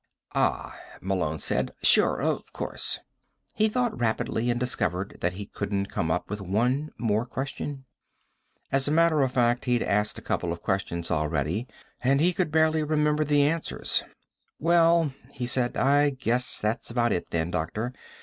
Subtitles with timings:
[0.33, 1.75] "Ah," Malone said.
[1.83, 2.19] "Sure.
[2.23, 3.01] Of course."
[3.53, 7.85] He thought rapidly and discovered that he couldn't come up with one more question.
[8.71, 11.67] As a matter of fact, he'd asked a couple of questions already,
[12.03, 14.01] and he could barely remember the answers.
[14.57, 17.93] "Well," he said, "I guess that's about it, then, doctor.